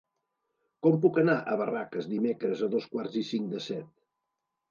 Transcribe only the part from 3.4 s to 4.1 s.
de set?